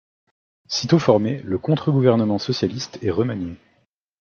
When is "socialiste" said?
2.39-2.97